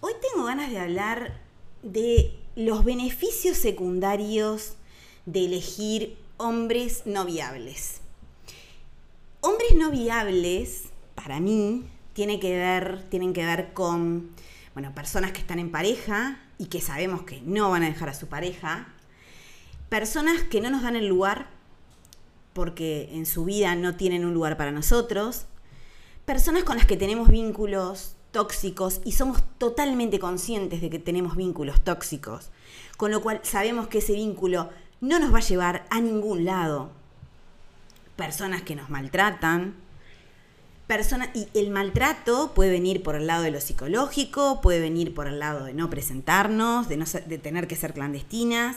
Hoy 0.00 0.12
tengo 0.22 0.46
ganas 0.46 0.70
de 0.70 0.78
hablar 0.78 1.40
de 1.82 2.38
los 2.54 2.84
beneficios 2.84 3.56
secundarios 3.56 4.74
de 5.26 5.46
elegir 5.46 6.16
hombres 6.36 7.02
no 7.04 7.24
viables. 7.24 8.00
Hombres 9.40 9.74
no 9.74 9.90
viables, 9.90 10.90
para 11.16 11.40
mí, 11.40 11.84
tiene 12.12 12.38
que 12.38 12.56
ver, 12.56 13.10
tienen 13.10 13.32
que 13.32 13.44
ver 13.44 13.72
con 13.72 14.30
bueno, 14.72 14.94
personas 14.94 15.32
que 15.32 15.40
están 15.40 15.58
en 15.58 15.72
pareja 15.72 16.40
y 16.58 16.66
que 16.66 16.80
sabemos 16.80 17.22
que 17.22 17.40
no 17.40 17.68
van 17.70 17.82
a 17.82 17.86
dejar 17.86 18.08
a 18.08 18.14
su 18.14 18.28
pareja, 18.28 18.94
personas 19.88 20.44
que 20.44 20.60
no 20.60 20.70
nos 20.70 20.82
dan 20.82 20.94
el 20.94 21.08
lugar 21.08 21.50
porque 22.52 23.08
en 23.14 23.26
su 23.26 23.46
vida 23.46 23.74
no 23.74 23.96
tienen 23.96 24.24
un 24.24 24.32
lugar 24.32 24.56
para 24.56 24.70
nosotros, 24.70 25.46
personas 26.24 26.62
con 26.62 26.76
las 26.76 26.86
que 26.86 26.96
tenemos 26.96 27.28
vínculos 27.28 28.14
tóxicos 28.38 29.00
y 29.04 29.10
somos 29.10 29.42
totalmente 29.58 30.20
conscientes 30.20 30.80
de 30.80 30.90
que 30.90 31.00
tenemos 31.00 31.34
vínculos 31.34 31.80
tóxicos, 31.80 32.50
con 32.96 33.10
lo 33.10 33.20
cual 33.20 33.40
sabemos 33.42 33.88
que 33.88 33.98
ese 33.98 34.12
vínculo 34.12 34.70
no 35.00 35.18
nos 35.18 35.34
va 35.34 35.38
a 35.38 35.48
llevar 35.48 35.86
a 35.90 36.00
ningún 36.00 36.44
lado. 36.44 36.92
Personas 38.14 38.62
que 38.62 38.76
nos 38.76 38.90
maltratan, 38.90 39.74
personas 40.86 41.30
y 41.34 41.48
el 41.52 41.70
maltrato 41.70 42.52
puede 42.54 42.70
venir 42.70 43.02
por 43.02 43.16
el 43.16 43.26
lado 43.26 43.42
de 43.42 43.50
lo 43.50 43.60
psicológico, 43.60 44.60
puede 44.60 44.78
venir 44.78 45.14
por 45.14 45.26
el 45.26 45.40
lado 45.40 45.64
de 45.64 45.74
no 45.74 45.90
presentarnos, 45.90 46.88
de, 46.88 46.96
de 47.26 47.38
tener 47.38 47.66
que 47.66 47.74
ser 47.74 47.92
clandestinas, 47.92 48.76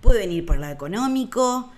puede 0.00 0.20
venir 0.20 0.46
por 0.46 0.54
el 0.54 0.62
lado 0.62 0.72
económico, 0.72 1.70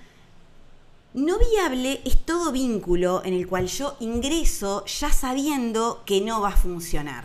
no 1.15 1.39
viable 1.39 2.01
es 2.05 2.19
todo 2.27 2.51
vínculo 2.51 3.23
en 3.25 3.35
el 3.35 3.47
cual 3.47 3.69
yo 3.69 3.97
ingreso 4.01 4.85
ya 4.85 5.13
sabiendo 5.13 6.03
que 6.05 6.21
no 6.21 6.41
va 6.41 6.49
a 6.49 6.57
funcionar. 6.57 7.25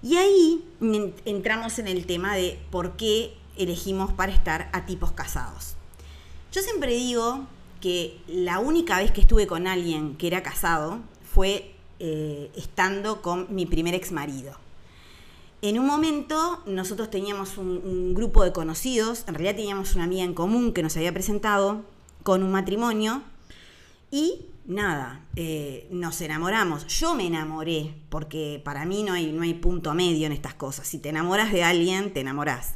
Y 0.00 0.16
ahí 0.16 0.64
entramos 1.24 1.78
en 1.80 1.88
el 1.88 2.06
tema 2.06 2.36
de 2.36 2.58
por 2.70 2.96
qué 2.96 3.34
elegimos 3.56 4.12
para 4.12 4.32
estar 4.32 4.70
a 4.72 4.86
tipos 4.86 5.12
casados. 5.12 5.74
Yo 6.52 6.62
siempre 6.62 6.94
digo 6.94 7.46
que 7.80 8.20
la 8.28 8.60
única 8.60 8.98
vez 8.98 9.10
que 9.10 9.20
estuve 9.20 9.48
con 9.48 9.66
alguien 9.66 10.16
que 10.16 10.28
era 10.28 10.42
casado 10.44 11.00
fue 11.34 11.74
eh, 11.98 12.50
estando 12.56 13.22
con 13.22 13.52
mi 13.52 13.66
primer 13.66 13.94
ex 13.94 14.12
marido. 14.12 14.56
En 15.62 15.78
un 15.78 15.86
momento 15.86 16.60
nosotros 16.66 17.10
teníamos 17.10 17.58
un 17.58 18.14
grupo 18.14 18.44
de 18.44 18.52
conocidos, 18.52 19.24
en 19.26 19.34
realidad 19.34 19.56
teníamos 19.56 19.94
una 19.94 20.04
amiga 20.04 20.24
en 20.24 20.34
común 20.34 20.72
que 20.72 20.82
nos 20.82 20.96
había 20.96 21.12
presentado, 21.12 21.82
con 22.22 22.42
un 22.42 22.52
matrimonio 22.52 23.22
y 24.10 24.46
nada, 24.66 25.24
eh, 25.36 25.88
nos 25.90 26.20
enamoramos. 26.20 26.86
Yo 26.86 27.14
me 27.14 27.26
enamoré, 27.26 27.94
porque 28.08 28.60
para 28.64 28.84
mí 28.84 29.02
no 29.02 29.14
hay, 29.14 29.32
no 29.32 29.42
hay 29.42 29.54
punto 29.54 29.94
medio 29.94 30.26
en 30.26 30.32
estas 30.32 30.54
cosas. 30.54 30.86
Si 30.86 30.98
te 30.98 31.08
enamoras 31.08 31.52
de 31.52 31.64
alguien, 31.64 32.12
te 32.12 32.20
enamorás. 32.20 32.74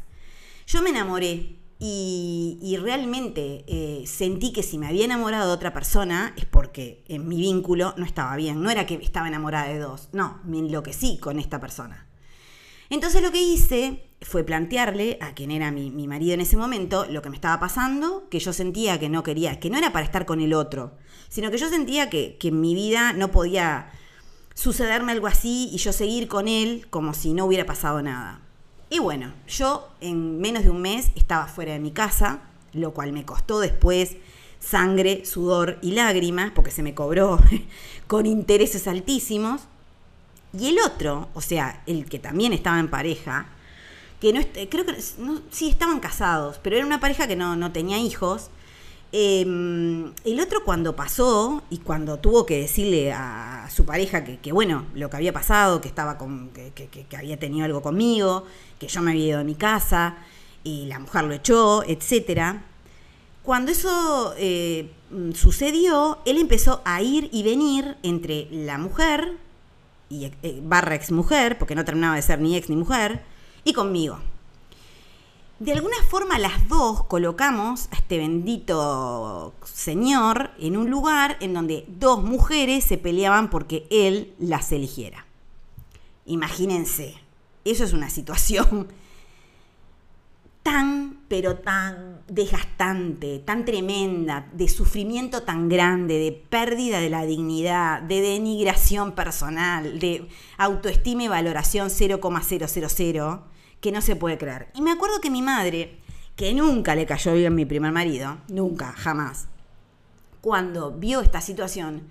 Yo 0.66 0.82
me 0.82 0.90
enamoré 0.90 1.56
y, 1.78 2.78
realmente 2.80 3.64
eh, 3.66 4.04
sentí 4.06 4.52
que 4.52 4.62
si 4.62 4.78
me 4.78 4.86
había 4.86 5.04
enamorado 5.04 5.48
de 5.48 5.54
otra 5.54 5.72
persona 5.72 6.32
es 6.36 6.46
porque 6.46 7.04
en 7.08 7.28
mi 7.28 7.36
vínculo 7.36 7.94
no 7.96 8.04
estaba 8.04 8.34
bien. 8.36 8.62
No 8.62 8.70
era 8.70 8.86
que 8.86 8.94
estaba 8.94 9.28
enamorada 9.28 9.68
de 9.68 9.78
dos, 9.78 10.08
no, 10.12 10.40
me 10.44 10.58
enloquecí 10.58 11.18
con 11.18 11.38
esta 11.38 11.60
persona. 11.60 12.05
Entonces 12.90 13.22
lo 13.22 13.32
que 13.32 13.42
hice 13.42 14.02
fue 14.22 14.44
plantearle 14.44 15.18
a 15.20 15.34
quien 15.34 15.50
era 15.50 15.70
mi, 15.70 15.90
marido 16.06 16.34
en 16.34 16.40
ese 16.40 16.56
momento 16.56 17.06
lo 17.06 17.22
que 17.22 17.30
me 17.30 17.36
estaba 17.36 17.60
pasando, 17.60 18.28
que 18.30 18.38
yo 18.38 18.52
sentía 18.52 18.98
que 18.98 19.08
no 19.08 19.22
quería, 19.22 19.60
que 19.60 19.70
no 19.70 19.78
era 19.78 19.92
para 19.92 20.06
estar 20.06 20.26
con 20.26 20.40
el 20.40 20.54
otro, 20.54 20.92
sino 21.28 21.50
que 21.50 21.58
yo 21.58 21.68
sentía 21.68 22.08
que, 22.10 22.36
que 22.38 22.48
en 22.48 22.60
mi 22.60 22.74
vida 22.74 23.12
no 23.12 23.30
podía 23.30 23.90
sucederme 24.54 25.12
algo 25.12 25.26
así 25.26 25.68
y 25.72 25.78
yo 25.78 25.92
seguir 25.92 26.28
con 26.28 26.48
él 26.48 26.86
como 26.90 27.12
si 27.12 27.34
no 27.34 27.44
hubiera 27.44 27.66
pasado 27.66 28.00
nada. 28.02 28.40
Y 28.88 29.00
bueno, 29.00 29.32
yo 29.48 29.88
en 30.00 30.40
menos 30.40 30.62
de 30.64 30.70
un 30.70 30.80
mes 30.80 31.10
estaba 31.16 31.46
fuera 31.46 31.72
de 31.72 31.80
mi 31.80 31.90
casa, 31.90 32.40
lo 32.72 32.94
cual 32.94 33.12
me 33.12 33.24
costó 33.24 33.58
después 33.60 34.16
sangre, 34.60 35.24
sudor 35.24 35.78
y 35.82 35.92
lágrimas, 35.92 36.52
porque 36.52 36.70
se 36.70 36.82
me 36.82 36.94
cobró 36.94 37.38
con 38.06 38.26
intereses 38.26 38.86
altísimos. 38.88 39.62
Y 40.58 40.68
el 40.68 40.78
otro, 40.78 41.28
o 41.34 41.40
sea, 41.40 41.82
el 41.86 42.06
que 42.06 42.18
también 42.18 42.52
estaba 42.52 42.78
en 42.78 42.88
pareja, 42.88 43.46
que 44.20 44.32
no, 44.32 44.40
creo 44.70 44.86
que 44.86 44.96
sí 45.50 45.68
estaban 45.68 46.00
casados, 46.00 46.58
pero 46.62 46.76
era 46.76 46.86
una 46.86 47.00
pareja 47.00 47.26
que 47.26 47.36
no, 47.36 47.72
tenía 47.72 47.98
hijos. 47.98 48.50
Em, 49.12 50.12
el 50.24 50.40
otro 50.40 50.64
cuando 50.64 50.96
pasó 50.96 51.62
y 51.70 51.78
cuando 51.78 52.18
tuvo 52.18 52.44
que 52.44 52.60
decirle 52.60 53.12
a 53.12 53.68
su 53.72 53.84
pareja 53.84 54.24
que, 54.24 54.52
bueno, 54.52 54.86
lo 54.94 55.10
que 55.10 55.16
había 55.16 55.32
pasado, 55.32 55.80
que 55.80 55.88
estaba 55.88 56.18
con, 56.18 56.50
que, 56.50 56.72
que, 56.72 57.16
había 57.16 57.38
tenido 57.38 57.64
algo 57.64 57.82
conmigo, 57.82 58.44
que 58.78 58.88
yo 58.88 59.02
me 59.02 59.12
había 59.12 59.26
ido 59.26 59.38
de 59.38 59.44
mi 59.44 59.54
casa 59.54 60.16
y 60.64 60.86
la 60.86 60.98
mujer 60.98 61.24
lo 61.24 61.34
echó, 61.34 61.82
etcétera. 61.84 62.64
Cuando 63.42 63.70
eso 63.70 64.34
eh, 64.38 64.90
sucedió, 65.34 66.18
él 66.24 66.38
empezó 66.38 66.82
a 66.84 67.00
ir 67.02 67.28
y 67.32 67.44
venir 67.44 67.96
entre 68.02 68.48
la 68.50 68.76
mujer 68.76 69.36
y 70.08 70.26
eh, 70.42 70.60
barra 70.62 70.94
ex 70.94 71.10
mujer, 71.10 71.58
porque 71.58 71.74
no 71.74 71.84
terminaba 71.84 72.16
de 72.16 72.22
ser 72.22 72.40
ni 72.40 72.56
ex 72.56 72.68
ni 72.68 72.76
mujer, 72.76 73.22
y 73.64 73.72
conmigo. 73.72 74.18
De 75.58 75.72
alguna 75.72 75.96
forma 76.08 76.38
las 76.38 76.68
dos 76.68 77.04
colocamos 77.04 77.88
a 77.90 77.96
este 77.96 78.18
bendito 78.18 79.54
señor 79.64 80.50
en 80.58 80.76
un 80.76 80.90
lugar 80.90 81.38
en 81.40 81.54
donde 81.54 81.86
dos 81.88 82.22
mujeres 82.22 82.84
se 82.84 82.98
peleaban 82.98 83.48
porque 83.48 83.86
él 83.90 84.34
las 84.38 84.70
eligiera. 84.72 85.24
Imagínense, 86.26 87.14
eso 87.64 87.84
es 87.84 87.94
una 87.94 88.10
situación 88.10 88.88
tan, 90.66 91.20
pero 91.28 91.58
tan 91.58 92.22
desgastante, 92.26 93.38
tan 93.38 93.64
tremenda, 93.64 94.48
de 94.52 94.68
sufrimiento 94.68 95.44
tan 95.44 95.68
grande, 95.68 96.18
de 96.18 96.32
pérdida 96.32 96.98
de 96.98 97.08
la 97.08 97.24
dignidad, 97.24 98.02
de 98.02 98.20
denigración 98.20 99.12
personal, 99.12 100.00
de 100.00 100.28
autoestima 100.58 101.22
y 101.22 101.28
valoración 101.28 101.88
0,000 101.88 103.38
que 103.80 103.92
no 103.92 104.00
se 104.00 104.16
puede 104.16 104.38
creer. 104.38 104.66
Y 104.74 104.82
me 104.82 104.90
acuerdo 104.90 105.20
que 105.20 105.30
mi 105.30 105.40
madre, 105.40 106.00
que 106.34 106.52
nunca 106.52 106.96
le 106.96 107.06
cayó 107.06 107.34
bien 107.34 107.54
mi 107.54 107.64
primer 107.64 107.92
marido, 107.92 108.38
nunca, 108.48 108.90
jamás, 108.90 109.46
cuando 110.40 110.90
vio 110.90 111.20
esta 111.20 111.40
situación, 111.40 112.08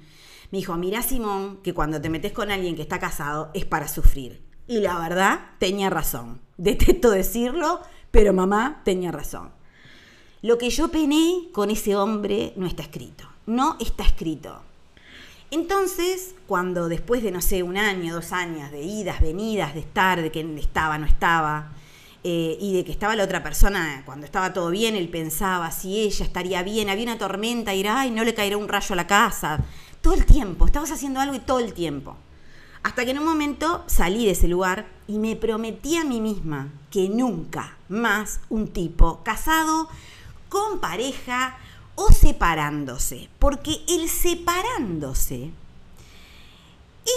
me 0.53 0.59
dijo, 0.59 0.77
mira 0.77 1.01
Simón, 1.01 1.59
que 1.61 1.73
cuando 1.73 1.99
te 1.99 2.09
metes 2.09 2.31
con 2.31 2.51
alguien 2.51 2.77
que 2.77 2.83
está 2.83 2.99
casado 2.99 3.51
es 3.53 3.66
para 3.66 3.89
sufrir. 3.89 4.45
Y 4.66 4.79
la 4.79 4.97
verdad, 4.97 5.41
tenía 5.59 5.89
razón. 5.89 6.39
Detesto 6.57 7.11
decirlo, 7.11 7.81
pero 8.15 8.31
mamá 8.31 8.79
tenía 8.85 9.11
razón. 9.11 9.49
Lo 10.41 10.57
que 10.57 10.69
yo 10.69 10.87
pené 10.87 11.49
con 11.51 11.69
ese 11.69 11.97
hombre 11.97 12.53
no 12.55 12.65
está 12.65 12.83
escrito. 12.83 13.27
No 13.45 13.75
está 13.81 14.05
escrito. 14.05 14.61
Entonces, 15.51 16.33
cuando 16.47 16.87
después 16.87 17.23
de, 17.23 17.31
no 17.31 17.41
sé, 17.41 17.61
un 17.61 17.75
año, 17.75 18.15
dos 18.15 18.31
años 18.31 18.71
de 18.71 18.81
idas, 18.83 19.19
venidas, 19.19 19.73
de 19.73 19.81
estar, 19.81 20.22
de 20.22 20.31
que 20.31 20.40
estaba, 20.57 20.97
no 20.97 21.05
estaba, 21.05 21.73
eh, 22.23 22.57
y 22.57 22.72
de 22.72 22.85
que 22.85 22.93
estaba 22.93 23.17
la 23.17 23.25
otra 23.25 23.43
persona, 23.43 24.03
cuando 24.05 24.25
estaba 24.25 24.53
todo 24.53 24.69
bien, 24.69 24.95
él 24.95 25.09
pensaba 25.09 25.69
si 25.72 25.99
ella 25.99 26.23
estaría 26.23 26.63
bien, 26.63 26.90
había 26.90 27.03
una 27.03 27.17
tormenta, 27.17 27.75
y 27.75 27.84
no 28.11 28.23
le 28.23 28.34
caerá 28.34 28.55
un 28.55 28.69
rayo 28.69 28.93
a 28.93 28.95
la 28.95 29.07
casa. 29.07 29.59
Todo 29.99 30.13
el 30.13 30.25
tiempo, 30.25 30.66
estabas 30.66 30.91
haciendo 30.91 31.19
algo 31.19 31.35
y 31.35 31.40
todo 31.40 31.59
el 31.59 31.73
tiempo. 31.73 32.16
Hasta 32.81 33.03
que 33.03 33.11
en 33.11 33.19
un 33.19 33.25
momento 33.25 33.84
salí 33.87 34.23
de 34.23 34.31
ese 34.31 34.47
lugar 34.47 34.85
y 35.05 35.19
me 35.19 35.35
prometí 35.35 35.97
a 35.97 36.05
mí 36.05 36.22
misma 36.22 36.69
que 36.90 37.09
nunca 37.09 37.74
más 37.90 38.40
un 38.49 38.67
tipo 38.67 39.22
casado, 39.23 39.90
con 40.49 40.79
pareja, 40.79 41.58
o 41.96 42.11
separándose, 42.11 43.29
porque 43.40 43.82
el 43.87 44.09
separándose 44.09 45.52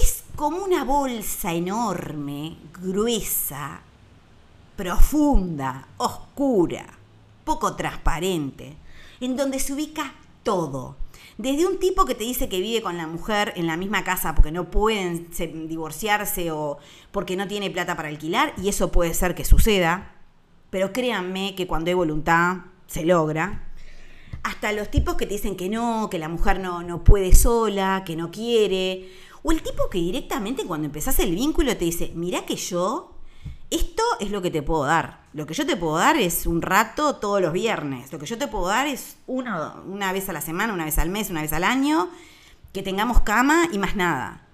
es 0.02 0.24
como 0.36 0.58
una 0.58 0.84
bolsa 0.84 1.52
enorme, 1.52 2.56
gruesa, 2.80 3.80
profunda, 4.76 5.88
oscura, 5.96 6.86
poco 7.44 7.74
transparente, 7.74 8.76
en 9.20 9.36
donde 9.36 9.58
se 9.58 9.72
ubica 9.72 10.14
todo. 10.44 10.96
Desde 11.38 11.66
un 11.66 11.78
tipo 11.78 12.04
que 12.04 12.14
te 12.14 12.24
dice 12.24 12.48
que 12.48 12.60
vive 12.60 12.82
con 12.82 12.96
la 12.96 13.06
mujer 13.06 13.52
en 13.56 13.66
la 13.66 13.76
misma 13.76 14.04
casa 14.04 14.34
porque 14.34 14.52
no 14.52 14.70
pueden 14.70 15.28
divorciarse 15.68 16.50
o 16.50 16.78
porque 17.10 17.36
no 17.36 17.48
tiene 17.48 17.70
plata 17.70 17.96
para 17.96 18.08
alquilar, 18.08 18.52
y 18.62 18.68
eso 18.68 18.92
puede 18.92 19.14
ser 19.14 19.34
que 19.34 19.44
suceda, 19.44 20.12
pero 20.70 20.92
créanme 20.92 21.54
que 21.54 21.66
cuando 21.66 21.88
hay 21.88 21.94
voluntad 21.94 22.58
se 22.86 23.04
logra. 23.04 23.70
Hasta 24.42 24.72
los 24.72 24.90
tipos 24.90 25.16
que 25.16 25.26
te 25.26 25.34
dicen 25.34 25.56
que 25.56 25.68
no, 25.68 26.08
que 26.10 26.18
la 26.18 26.28
mujer 26.28 26.60
no, 26.60 26.82
no 26.82 27.04
puede 27.04 27.34
sola, 27.34 28.02
que 28.06 28.16
no 28.16 28.30
quiere. 28.30 29.10
O 29.42 29.52
el 29.52 29.62
tipo 29.62 29.88
que 29.90 29.98
directamente 29.98 30.64
cuando 30.64 30.86
empezás 30.86 31.18
el 31.18 31.34
vínculo 31.34 31.76
te 31.76 31.84
dice, 31.84 32.12
mirá 32.14 32.44
que 32.44 32.56
yo 32.56 33.18
esto 33.70 34.02
es 34.18 34.30
lo 34.30 34.40
que 34.40 34.50
te 34.50 34.62
puedo 34.62 34.84
dar. 34.84 35.26
Lo 35.34 35.46
que 35.46 35.54
yo 35.54 35.66
te 35.66 35.76
puedo 35.76 35.96
dar 35.96 36.16
es 36.16 36.46
un 36.46 36.62
rato 36.62 37.16
todos 37.16 37.42
los 37.42 37.52
viernes. 37.52 38.10
Lo 38.12 38.18
que 38.18 38.26
yo 38.26 38.38
te 38.38 38.48
puedo 38.48 38.68
dar 38.68 38.86
es 38.86 39.18
una, 39.26 39.74
una 39.86 40.12
vez 40.12 40.28
a 40.28 40.32
la 40.32 40.40
semana, 40.40 40.72
una 40.72 40.86
vez 40.86 40.98
al 40.98 41.10
mes, 41.10 41.28
una 41.28 41.42
vez 41.42 41.52
al 41.52 41.64
año, 41.64 42.08
que 42.72 42.82
tengamos 42.82 43.20
cama 43.20 43.68
y 43.70 43.78
más 43.78 43.94
nada. 43.94 44.46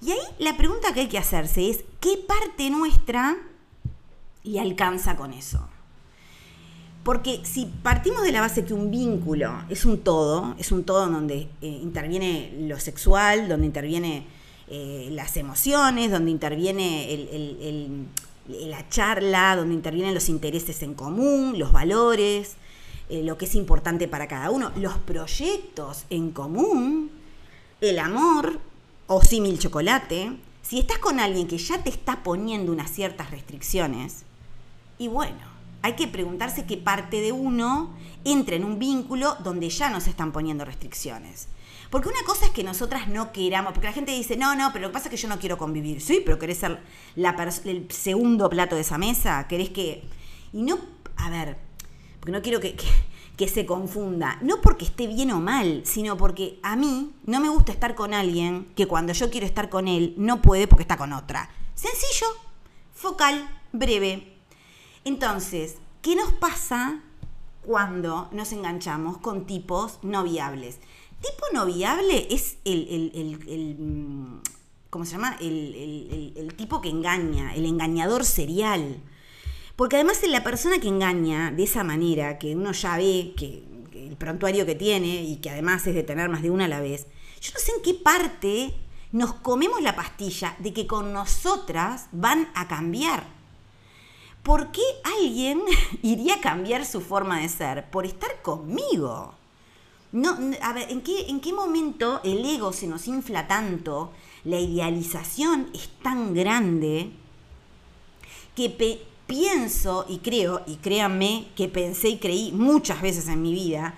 Y 0.00 0.12
ahí 0.12 0.20
la 0.38 0.56
pregunta 0.56 0.92
que 0.94 1.00
hay 1.00 1.08
que 1.08 1.18
hacerse 1.18 1.70
es, 1.70 1.84
¿qué 2.00 2.16
parte 2.26 2.70
nuestra 2.70 3.36
le 4.44 4.60
alcanza 4.60 5.16
con 5.16 5.32
eso? 5.32 5.68
Porque 7.04 7.40
si 7.44 7.66
partimos 7.66 8.22
de 8.22 8.32
la 8.32 8.40
base 8.40 8.64
que 8.64 8.74
un 8.74 8.90
vínculo 8.90 9.52
es 9.68 9.84
un 9.84 9.98
todo, 9.98 10.54
es 10.58 10.70
un 10.70 10.84
todo 10.84 11.08
donde 11.08 11.48
eh, 11.60 11.66
interviene 11.66 12.52
lo 12.60 12.78
sexual, 12.78 13.48
donde 13.48 13.66
interviene 13.66 14.24
eh, 14.68 15.08
las 15.10 15.36
emociones, 15.36 16.12
donde 16.12 16.30
interviene 16.30 18.08
la 18.48 18.88
charla, 18.88 19.56
donde 19.56 19.74
intervienen 19.74 20.14
los 20.14 20.28
intereses 20.28 20.82
en 20.82 20.94
común, 20.94 21.58
los 21.58 21.72
valores, 21.72 22.56
eh, 23.08 23.22
lo 23.22 23.36
que 23.36 23.44
es 23.44 23.54
importante 23.54 24.08
para 24.08 24.28
cada 24.28 24.50
uno, 24.50 24.72
los 24.76 24.96
proyectos 24.98 26.04
en 26.08 26.30
común, 26.30 27.10
el 27.80 27.98
amor 27.98 28.60
o 29.08 29.22
símil 29.22 29.58
chocolate. 29.58 30.32
Si 30.62 30.78
estás 30.78 30.98
con 30.98 31.18
alguien 31.18 31.48
que 31.48 31.58
ya 31.58 31.82
te 31.82 31.90
está 31.90 32.22
poniendo 32.22 32.72
unas 32.72 32.90
ciertas 32.90 33.30
restricciones, 33.30 34.24
y 34.98 35.08
bueno, 35.08 35.40
hay 35.82 35.94
que 35.94 36.06
preguntarse 36.06 36.64
qué 36.64 36.76
parte 36.76 37.20
de 37.20 37.32
uno 37.32 37.94
entra 38.24 38.56
en 38.56 38.64
un 38.64 38.78
vínculo 38.78 39.36
donde 39.42 39.68
ya 39.68 39.90
nos 39.90 40.06
están 40.06 40.32
poniendo 40.32 40.64
restricciones. 40.64 41.48
Porque 41.90 42.08
una 42.08 42.22
cosa 42.24 42.46
es 42.46 42.52
que 42.52 42.64
nosotras 42.64 43.08
no 43.08 43.32
queramos, 43.32 43.72
porque 43.72 43.88
la 43.88 43.92
gente 43.92 44.12
dice, 44.12 44.36
no, 44.36 44.54
no, 44.54 44.72
pero 44.72 44.82
lo 44.82 44.88
que 44.88 44.94
pasa 44.94 45.08
es 45.08 45.10
que 45.10 45.16
yo 45.18 45.28
no 45.28 45.38
quiero 45.38 45.58
convivir. 45.58 46.00
Sí, 46.00 46.22
pero 46.24 46.38
querés 46.38 46.58
ser 46.58 46.80
el 47.16 47.86
segundo 47.90 48.48
plato 48.48 48.76
de 48.76 48.80
esa 48.80 48.96
mesa, 48.96 49.46
querés 49.46 49.70
que... 49.70 50.04
Y 50.54 50.62
no, 50.62 50.78
a 51.16 51.28
ver, 51.28 51.58
porque 52.18 52.32
no 52.32 52.40
quiero 52.40 52.60
que, 52.60 52.76
que 53.36 53.48
se 53.48 53.66
confunda, 53.66 54.38
no 54.40 54.60
porque 54.60 54.84
esté 54.84 55.06
bien 55.06 55.32
o 55.32 55.40
mal, 55.40 55.82
sino 55.84 56.16
porque 56.16 56.60
a 56.62 56.76
mí 56.76 57.12
no 57.26 57.40
me 57.40 57.48
gusta 57.48 57.72
estar 57.72 57.94
con 57.94 58.14
alguien 58.14 58.68
que 58.76 58.86
cuando 58.86 59.12
yo 59.12 59.30
quiero 59.30 59.46
estar 59.46 59.68
con 59.68 59.88
él 59.88 60.14
no 60.16 60.40
puede 60.40 60.68
porque 60.68 60.82
está 60.82 60.96
con 60.96 61.12
otra. 61.12 61.50
Sencillo, 61.74 62.26
focal, 62.94 63.48
breve. 63.72 64.31
Entonces, 65.04 65.76
¿qué 66.00 66.14
nos 66.14 66.32
pasa 66.32 67.00
cuando 67.64 68.28
nos 68.32 68.52
enganchamos 68.52 69.18
con 69.18 69.46
tipos 69.46 69.98
no 70.02 70.22
viables? 70.22 70.78
Tipo 71.20 71.44
no 71.52 71.66
viable 71.66 72.26
es 72.30 72.58
el, 72.64 73.76
mm, 73.78 74.40
¿cómo 74.90 75.04
se 75.04 75.12
llama? 75.12 75.36
El, 75.40 76.54
tipo 76.56 76.80
que 76.80 76.88
engaña, 76.88 77.54
el 77.54 77.66
engañador 77.66 78.24
serial. 78.24 79.00
Porque 79.74 79.96
además 79.96 80.20
la 80.28 80.44
persona 80.44 80.78
que 80.78 80.88
engaña 80.88 81.50
de 81.50 81.64
esa 81.64 81.82
manera, 81.82 82.38
que 82.38 82.54
uno 82.54 82.72
ya 82.72 82.96
ve 82.96 83.34
que, 83.36 83.64
el 83.92 84.16
prontuario 84.16 84.66
que 84.66 84.74
tiene 84.74 85.22
y 85.22 85.36
que 85.36 85.50
además 85.50 85.86
es 85.86 85.94
de 85.94 86.02
tener 86.02 86.28
más 86.28 86.42
de 86.42 86.50
una 86.50 86.64
a 86.66 86.68
la 86.68 86.80
vez, 86.80 87.06
yo 87.40 87.52
no 87.54 87.60
sé 87.60 87.72
en 87.76 87.82
qué 87.82 87.94
parte 87.94 88.74
nos 89.12 89.34
comemos 89.34 89.80
la 89.82 89.96
pastilla 89.96 90.56
de 90.58 90.72
que 90.72 90.86
con 90.86 91.12
nosotras 91.12 92.08
van 92.12 92.48
a 92.54 92.68
cambiar. 92.68 93.41
¿Por 94.42 94.72
qué 94.72 94.82
alguien 95.20 95.62
iría 96.02 96.34
a 96.34 96.40
cambiar 96.40 96.84
su 96.84 97.00
forma 97.00 97.40
de 97.40 97.48
ser? 97.48 97.90
Por 97.90 98.06
estar 98.06 98.42
conmigo. 98.42 99.34
No, 100.10 100.36
a 100.60 100.72
ver, 100.72 100.90
¿en 100.90 101.00
qué, 101.00 101.30
¿en 101.30 101.40
qué 101.40 101.52
momento 101.52 102.20
el 102.22 102.44
ego 102.44 102.72
se 102.72 102.86
nos 102.86 103.06
infla 103.08 103.48
tanto? 103.48 104.12
La 104.44 104.58
idealización 104.58 105.70
es 105.72 105.88
tan 106.02 106.34
grande 106.34 107.12
que 108.54 108.68
pienso 109.26 110.04
y 110.08 110.18
creo, 110.18 110.62
y 110.66 110.76
créanme 110.76 111.48
que 111.56 111.68
pensé 111.68 112.10
y 112.10 112.18
creí 112.18 112.52
muchas 112.52 113.00
veces 113.00 113.28
en 113.28 113.40
mi 113.40 113.54
vida, 113.54 113.94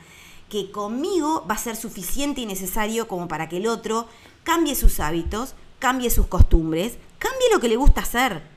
que 0.49 0.71
conmigo 0.71 1.45
va 1.51 1.57
a 1.57 1.59
ser 1.59 1.75
suficiente 1.75 2.43
y 2.43 2.47
necesario 2.47 3.09
como 3.09 3.27
para 3.27 3.49
que 3.49 3.57
el 3.57 3.67
otro 3.67 4.07
cambie 4.45 4.77
sus 4.77 5.01
hábitos, 5.01 5.55
cambie 5.81 6.11
sus 6.11 6.29
costumbres, 6.29 6.97
cambie 7.19 7.49
lo 7.53 7.59
que 7.59 7.69
le 7.69 7.77
gusta 7.77 8.03
hacer. 8.03 8.54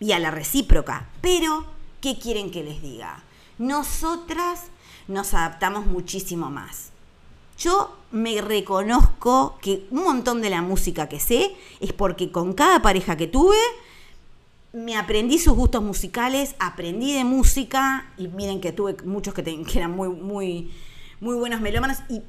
Y 0.00 0.12
a 0.12 0.18
la 0.18 0.32
recíproca. 0.32 1.08
Pero, 1.20 1.66
¿qué 2.00 2.18
quieren 2.18 2.50
que 2.50 2.64
les 2.64 2.82
diga? 2.82 3.22
Nosotras 3.58 4.64
nos 5.06 5.34
adaptamos 5.34 5.86
muchísimo 5.86 6.50
más. 6.50 6.90
Yo 7.58 7.94
me 8.10 8.40
reconozco 8.40 9.58
que 9.60 9.86
un 9.90 10.04
montón 10.04 10.40
de 10.40 10.48
la 10.48 10.62
música 10.62 11.08
que 11.08 11.20
sé 11.20 11.54
es 11.80 11.92
porque 11.92 12.32
con 12.32 12.54
cada 12.54 12.80
pareja 12.80 13.16
que 13.16 13.26
tuve 13.26 13.58
me 14.72 14.96
aprendí 14.96 15.38
sus 15.38 15.54
gustos 15.54 15.82
musicales, 15.82 16.54
aprendí 16.58 17.12
de 17.12 17.24
música 17.24 18.12
y 18.16 18.28
miren 18.28 18.60
que 18.60 18.72
tuve 18.72 18.96
muchos 19.04 19.34
que, 19.34 19.42
eran 19.74 19.90
muy, 19.90 20.08
muy, 20.08 20.70
muy 21.20 21.34
buenos 21.34 21.60
melómanos 21.60 21.98
y 22.08 22.22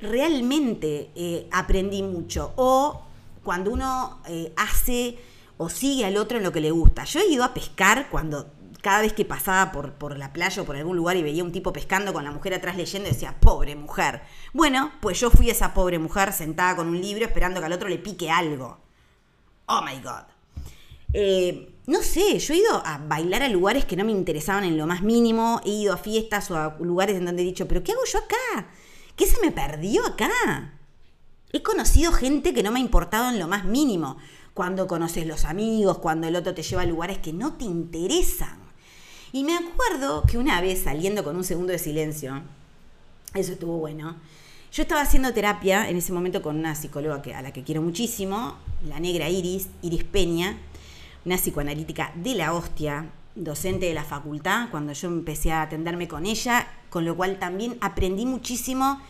realmente 0.00 1.10
eh, 1.14 1.48
aprendí 1.52 2.02
mucho. 2.02 2.52
O 2.56 3.02
cuando 3.44 3.70
uno 3.70 4.18
eh, 4.26 4.52
hace 4.56 5.18
o 5.62 5.68
sigue 5.68 6.04
al 6.04 6.16
otro 6.16 6.38
en 6.38 6.44
lo 6.44 6.52
que 6.52 6.60
le 6.60 6.70
gusta. 6.70 7.04
Yo 7.04 7.20
he 7.20 7.26
ido 7.28 7.44
a 7.44 7.54
pescar 7.54 8.08
cuando 8.10 8.50
cada 8.80 9.02
vez 9.02 9.12
que 9.12 9.24
pasaba 9.24 9.70
por, 9.70 9.92
por 9.92 10.18
la 10.18 10.32
playa 10.32 10.60
o 10.60 10.64
por 10.64 10.76
algún 10.76 10.96
lugar 10.96 11.16
y 11.16 11.22
veía 11.22 11.44
un 11.44 11.52
tipo 11.52 11.72
pescando 11.72 12.12
con 12.12 12.24
la 12.24 12.32
mujer 12.32 12.54
atrás 12.54 12.76
leyendo, 12.76 13.08
decía, 13.08 13.36
pobre 13.38 13.76
mujer. 13.76 14.22
Bueno, 14.52 14.90
pues 15.00 15.20
yo 15.20 15.30
fui 15.30 15.50
esa 15.50 15.72
pobre 15.72 16.00
mujer 16.00 16.32
sentada 16.32 16.74
con 16.74 16.88
un 16.88 17.00
libro 17.00 17.24
esperando 17.24 17.60
que 17.60 17.66
al 17.66 17.72
otro 17.72 17.88
le 17.88 17.98
pique 17.98 18.28
algo. 18.28 18.80
Oh 19.66 19.82
my 19.82 20.00
god. 20.02 20.24
Eh, 21.12 21.76
no 21.86 22.02
sé, 22.02 22.38
yo 22.40 22.54
he 22.54 22.58
ido 22.58 22.82
a 22.84 22.98
bailar 22.98 23.44
a 23.44 23.48
lugares 23.48 23.84
que 23.84 23.96
no 23.96 24.04
me 24.04 24.12
interesaban 24.12 24.64
en 24.64 24.76
lo 24.76 24.86
más 24.88 25.02
mínimo, 25.02 25.60
he 25.64 25.70
ido 25.70 25.92
a 25.92 25.96
fiestas 25.96 26.50
o 26.50 26.56
a 26.56 26.76
lugares 26.80 27.16
en 27.16 27.26
donde 27.26 27.42
he 27.42 27.46
dicho, 27.46 27.68
pero 27.68 27.84
¿qué 27.84 27.92
hago 27.92 28.04
yo 28.04 28.18
acá? 28.18 28.66
¿Qué 29.14 29.26
se 29.26 29.40
me 29.40 29.52
perdió 29.52 30.04
acá? 30.06 30.78
He 31.52 31.62
conocido 31.62 32.12
gente 32.12 32.54
que 32.54 32.62
no 32.62 32.72
me 32.72 32.80
ha 32.80 32.82
importado 32.82 33.28
en 33.28 33.38
lo 33.38 33.46
más 33.46 33.64
mínimo. 33.64 34.16
Cuando 34.54 34.86
conoces 34.86 35.26
los 35.26 35.44
amigos, 35.44 35.98
cuando 35.98 36.26
el 36.28 36.36
otro 36.36 36.54
te 36.54 36.62
lleva 36.62 36.82
a 36.82 36.86
lugares 36.86 37.18
que 37.18 37.32
no 37.32 37.54
te 37.54 37.64
interesan. 37.64 38.58
Y 39.32 39.44
me 39.44 39.56
acuerdo 39.56 40.24
que 40.24 40.38
una 40.38 40.60
vez 40.60 40.82
saliendo 40.82 41.24
con 41.24 41.36
un 41.36 41.44
segundo 41.44 41.72
de 41.72 41.78
silencio, 41.78 42.42
eso 43.34 43.52
estuvo 43.52 43.78
bueno, 43.78 44.16
yo 44.72 44.82
estaba 44.82 45.02
haciendo 45.02 45.34
terapia 45.34 45.88
en 45.90 45.98
ese 45.98 46.14
momento 46.14 46.40
con 46.40 46.58
una 46.58 46.74
psicóloga 46.74 47.20
que, 47.20 47.34
a 47.34 47.42
la 47.42 47.52
que 47.52 47.62
quiero 47.62 47.82
muchísimo, 47.82 48.56
la 48.86 49.00
negra 49.00 49.28
Iris, 49.28 49.68
Iris 49.82 50.04
Peña, 50.04 50.58
una 51.26 51.36
psicoanalítica 51.36 52.12
de 52.14 52.34
la 52.34 52.54
hostia, 52.54 53.10
docente 53.34 53.86
de 53.86 53.94
la 53.94 54.04
facultad, 54.04 54.70
cuando 54.70 54.94
yo 54.94 55.08
empecé 55.08 55.52
a 55.52 55.62
atenderme 55.62 56.08
con 56.08 56.24
ella, 56.24 56.66
con 56.88 57.04
lo 57.04 57.16
cual 57.16 57.38
también 57.38 57.76
aprendí 57.80 58.24
muchísimo 58.24 59.00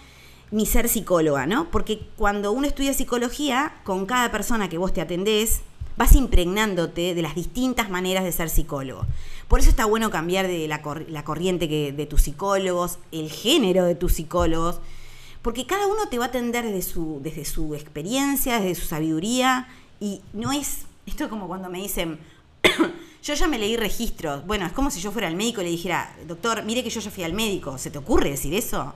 mi 0.53 0.67
ser 0.67 0.89
psicóloga, 0.89 1.47
¿no? 1.47 1.71
Porque 1.71 2.01
cuando 2.17 2.53
uno 2.53 2.67
estudia 2.67 2.93
psicología, 2.93 3.73
con 3.85 4.05
cada 4.07 4.31
persona 4.31 4.69
que 4.69 4.79
vos 4.79 4.93
te 4.93 5.01
atendés, 5.01 5.63
vas 5.97 6.15
impregnándote 6.15 7.15
de 7.15 7.23
las 7.23 7.35
distintas 7.35 7.91
maneras 7.91 8.23
de 8.23 8.33
ser 8.33 8.51
psicólogo. 8.51 9.07
Por 9.49 9.61
eso 9.61 9.71
está 9.71 9.87
bueno 9.87 10.11
cambiar 10.11 10.47
de 10.47 10.69
la, 10.69 10.83
corriente 10.83 11.69
que, 11.69 11.93
de 11.93 12.07
tus 12.07 12.23
psicólogos, 12.23 12.99
el 13.13 13.31
género 13.31 13.87
de 13.87 13.95
tus 13.95 14.13
psicólogos, 14.13 14.81
porque 15.41 15.67
cada 15.67 15.87
uno 15.87 16.09
te 16.11 16.19
va 16.19 16.27
a 16.27 16.29
atender 16.29 16.65
desde 16.67 16.83
su, 16.83 17.21
desde 17.23 17.47
su 17.47 17.75
experiencia, 17.75 18.61
desde 18.61 18.75
su 18.75 18.87
sabiduría, 18.87 19.69
y 20.01 20.21
no 20.35 20.53
es, 20.53 20.83
esto 21.07 21.25
es 21.25 21.31
como 21.31 21.49
cuando 21.49 21.71
me 21.71 21.79
dicen, 21.79 22.19
yo 23.23 23.35
ya 23.35 23.49
me 23.49 23.59
leí 23.59 23.79
registros, 23.79 24.47
bueno, 24.47 24.67
es 24.67 24.73
como 24.73 24.91
si 24.91 25.01
yo 25.01 25.11
fuera 25.13 25.29
el 25.29 25.37
médico 25.37 25.63
y 25.63 25.65
le 25.65 25.71
dijera, 25.71 26.15
doctor, 26.27 26.63
mire 26.65 26.85
que 26.85 26.91
yo 26.91 27.01
ya 27.01 27.11
fui 27.11 27.25
al 27.25 27.33
médico, 27.33 27.79
¿se 27.79 27.91
te 27.91 27.97
ocurre 27.97 28.31
decir 28.31 28.53
eso? 28.53 28.95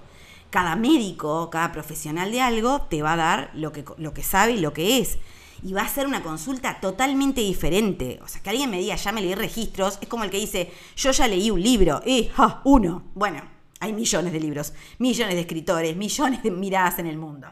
Cada 0.51 0.77
médico, 0.77 1.51
cada 1.51 1.73
profesional 1.73 2.31
de 2.31 2.41
algo 2.41 2.83
te 2.83 3.03
va 3.03 3.15
a 3.15 3.17
dar 3.17 3.51
lo 3.55 3.73
que, 3.73 3.85
lo 3.99 4.15
que 4.15 4.23
sabe 4.23 4.53
y 4.53 4.61
lo 4.61 4.73
que 4.73 4.99
es 4.99 5.19
y 5.63 5.73
va 5.73 5.83
a 5.83 5.89
ser 5.89 6.07
una 6.07 6.23
consulta 6.23 6.81
totalmente 6.81 7.41
diferente. 7.41 8.19
O 8.23 8.29
sea, 8.29 8.43
que 8.43 8.51
alguien 8.51 8.71
me 8.71 8.79
diga, 8.79 8.97
ya 8.97 9.13
me 9.13 9.21
leí 9.21 9.35
registros, 9.35 9.99
es 10.01 10.09
como 10.09 10.25
el 10.25 10.31
que 10.31 10.39
dice, 10.39 10.71
yo 10.97 11.11
ya 11.11 11.27
leí 11.29 11.51
un 11.51 11.63
libro, 11.63 12.03
ja, 12.35 12.61
uno. 12.65 13.05
Bueno, 13.15 13.43
hay 13.81 13.93
millones 13.93 14.33
de 14.33 14.41
libros, 14.41 14.73
millones 14.99 15.35
de 15.35 15.41
escritores, 15.41 15.97
millones 15.97 16.43
de 16.43 16.51
miradas 16.51 16.99
en 16.99 17.07
el 17.07 17.17
mundo. 17.17 17.49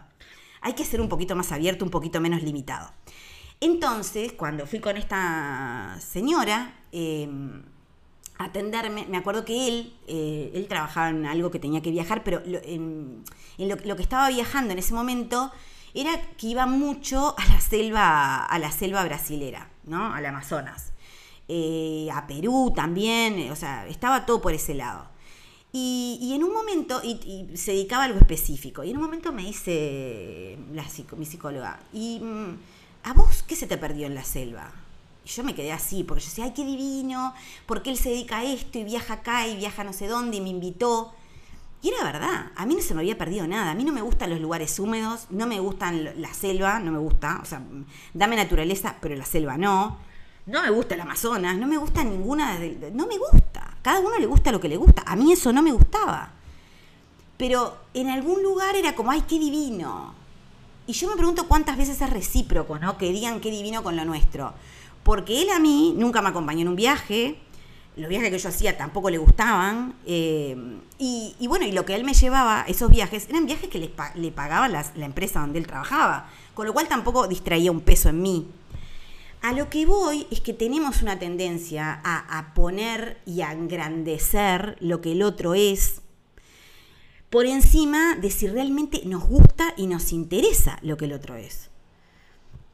Hay 0.61 0.75
que 0.75 0.85
ser 0.85 1.01
un 1.01 1.09
poquito 1.09 1.37
más 1.37 1.53
abierto, 1.53 1.85
un 1.85 1.91
poquito 1.91 2.21
menos 2.21 2.43
limitado. 2.43 2.91
Entonces, 3.61 4.33
cuando 4.33 4.67
fui 4.67 4.81
con 4.81 4.97
esta 4.97 5.99
señora, 6.01 6.85
em, 6.93 7.63
atenderme. 8.39 9.07
Me 9.09 9.17
acuerdo 9.17 9.45
que 9.45 9.69
él, 9.69 9.93
eh, 10.07 10.51
él 10.55 10.67
trabajaba 10.69 11.11
en 11.11 11.27
algo 11.27 11.51
que 11.51 11.59
tenía 11.59 11.83
que 11.83 11.91
viajar, 11.91 12.25
pero 12.25 12.43
en, 12.45 13.25
lo, 13.59 13.97
que 13.97 14.03
estaba 14.03 14.29
viajando 14.29 14.73
en 14.73 14.79
ese 14.79 14.95
momento 14.95 15.53
era 15.95 16.21
que 16.37 16.49
iba 16.49 16.67
mucho 16.67 17.35
a 17.39 17.47
la 17.47 17.61
selva, 17.61 18.45
a 18.45 18.59
la 18.59 18.73
selva 18.73 19.05
brasilera, 19.05 19.71
¿no? 19.85 20.13
Al 20.13 20.27
Amazonas. 20.27 20.93
Eh, 21.47 22.09
a 22.13 22.27
Perú 22.27 22.73
también, 22.75 23.51
o 23.51 23.57
sea, 23.57 23.87
estaba 23.87 24.27
todo 24.27 24.41
por 24.41 24.53
ese 24.53 24.75
lado. 24.75 25.15
Y, 25.77 26.33
en 26.33 26.45
un 26.45 26.53
momento, 26.53 27.01
y, 27.03 27.49
se 27.57 27.73
dedicaba 27.73 28.05
a 28.05 28.07
algo 28.07 28.21
específico, 28.21 28.85
y 28.85 28.91
en 28.91 28.97
un 28.97 29.03
momento 29.03 29.33
me 29.33 29.43
dice 29.43 30.57
la, 30.73 30.85
mi 31.17 31.27
psicóloga, 31.27 31.81
¿y 31.93 32.21
mm, 32.21 32.57
a 33.03 33.13
vos 33.13 33.43
qué 33.43 33.57
se 33.57 33.67
te 33.67 33.77
perdió 33.77 34.07
en 34.07 34.15
la 34.15 34.23
selva? 34.23 34.73
Yo 35.27 35.43
me 35.43 35.55
quedé 35.55 35.73
así, 35.73 36.05
porque 36.05 36.23
yo 36.23 36.29
decía, 36.29 36.45
ay, 36.45 36.53
qué 36.55 36.65
divino, 36.65 37.35
porque 37.67 37.91
él 37.91 37.97
se 37.97 38.11
dedica 38.11 38.39
a 38.39 38.45
esto 38.45 38.79
y 38.79 38.85
viaja 38.85 39.15
acá 39.15 39.47
y 39.47 39.57
viaja 39.57 39.83
no 39.83 39.93
sé 39.93 40.07
dónde 40.07 40.37
y 40.37 40.41
me 40.41 40.51
invitó. 40.51 41.15
Y 41.85 41.89
era 41.89 42.03
verdad, 42.03 42.51
a 42.57 42.65
mí 42.65 42.75
no 42.75 42.81
se 42.81 42.95
me 42.95 43.01
había 43.01 43.19
perdido 43.19 43.47
nada. 43.47 43.71
A 43.71 43.75
mí 43.75 43.85
no 43.85 43.93
me 43.93 44.01
gustan 44.01 44.31
los 44.31 44.41
lugares 44.41 44.79
húmedos, 44.79 45.27
no 45.29 45.47
me 45.47 45.61
gustan 45.61 46.21
la 46.21 46.33
selva, 46.33 46.79
no 46.79 46.91
me 46.91 46.99
gusta. 46.99 47.41
O 47.43 47.45
sea, 47.45 47.63
dame 48.15 48.37
naturaleza, 48.37 48.97
pero 49.03 49.15
la 49.17 49.27
selva 49.27 49.59
no. 49.59 49.99
No 50.47 50.63
me 50.63 50.71
gusta 50.71 50.95
el 50.95 51.03
Amazonas, 51.03 51.59
no 51.59 51.67
me 51.67 51.77
gusta 51.77 52.03
ninguna. 52.03 52.59
No 52.93 53.07
me 53.07 53.19
gusta. 53.19 53.77
Cada 53.83 54.01
uno 54.01 54.19
le 54.19 54.25
gusta 54.25 54.51
lo 54.51 54.61
que 54.61 54.69
le 54.71 54.79
gusta. 54.79 55.03
A 55.07 55.15
mí 55.15 55.31
eso 55.31 55.53
no 55.53 55.61
me 55.61 55.73
gustaba. 55.73 56.33
Pero 57.37 57.77
en 57.93 58.09
algún 58.09 58.43
lugar 58.43 58.77
era 58.77 58.95
como, 58.95 59.11
ay, 59.11 59.25
qué 59.29 59.39
divino. 59.39 60.15
Y 60.87 60.95
yo 60.95 61.09
me 61.11 61.17
pregunto 61.17 61.47
cuántas 61.49 61.77
veces 61.77 62.01
es 62.01 62.09
recíproco, 62.09 62.79
¿no? 62.79 62.97
Que 62.97 63.13
digan 63.13 63.41
qué 63.41 63.51
divino 63.51 63.83
con 63.83 63.95
lo 63.95 64.07
nuestro 64.07 64.55
porque 65.05 65.43
él 65.43 65.51
a 65.51 65.61
mí 65.61 65.95
nunca 65.97 66.21
me 66.23 66.31
acompañó 66.31 66.63
en 66.63 66.69
un 66.69 66.77
viaje, 66.77 67.39
los 67.97 68.09
viajes 68.09 68.31
que 68.31 68.39
yo 68.39 68.49
hacía 68.49 68.77
tampoco 68.77 69.11
le 69.11 69.19
gustaban, 69.19 69.95
eh, 70.05 70.57
y, 70.99 71.47
bueno, 71.47 71.65
y 71.65 71.73
lo 71.73 71.85
que 71.85 71.95
él 71.95 72.03
me 72.03 72.15
llevaba, 72.15 72.65
esos 72.67 72.91
viajes, 72.91 73.29
eran 73.29 73.47
viajes 73.47 73.69
que 73.69 73.79
le, 73.79 74.31
pagaba 74.33 74.69
la 74.69 75.05
empresa 75.05 75.41
donde 75.41 75.61
él 75.61 75.67
trabajaba, 75.67 76.29
con 76.55 76.67
lo 76.67 76.73
cual 76.73 76.89
tampoco 76.89 77.29
distraía 77.29 77.71
un 77.71 77.83
peso 77.83 78.09
en 78.09 78.23
mí. 78.23 78.49
A 79.45 79.53
lo 79.53 79.69
que 79.69 79.85
voy 79.85 80.27
es 80.31 80.41
que 80.41 80.55
tenemos 80.55 81.03
una 81.03 81.19
tendencia 81.19 82.01
a, 82.03 82.55
poner 82.55 83.21
y 83.27 83.43
a 83.43 83.53
engrandecer 83.53 84.79
lo 84.81 85.03
que 85.03 85.13
el 85.13 85.23
otro 85.23 85.53
es, 85.53 86.01
por 87.29 87.45
encima 87.45 88.17
de 88.17 88.31
si 88.31 88.47
realmente 88.47 89.03
nos 89.05 89.23
gusta 89.29 89.75
y 89.77 89.87
nos 89.87 90.13
interesa 90.13 90.79
lo 90.81 90.97
que 90.97 91.05
el 91.05 91.13
otro 91.13 91.37
es. 91.37 91.69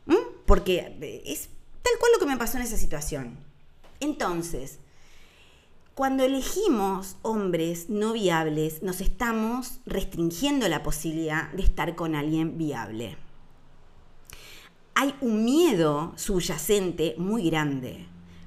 ¿Mm? 0.07 0.15
Porque 0.47 1.23
es 1.27 1.49
Tal 1.91 1.99
cual 1.99 2.13
lo 2.13 2.19
que 2.21 2.27
me 2.27 2.37
pasó 2.37 2.57
en 2.57 2.63
esa 2.63 2.77
situación. 2.77 3.37
Entonces, 3.99 4.79
cuando 5.97 6.23
elegimos 6.23 7.17
hombres 7.23 7.91
no 7.91 8.13
viables, 8.13 8.85
nos 8.85 9.01
estamos 9.01 9.81
restringiendo 9.87 10.69
la 10.69 10.85
posibilidad 10.85 11.51
de 11.51 11.63
estar 11.63 11.97
con 11.97 12.15
alguien 12.15 12.57
viable. 12.57 13.17
Hay 14.95 15.17
un 15.21 15.45
miedo 15.45 16.13
subyacente 16.15 17.17
muy 17.19 17.51
grande, 17.51 18.07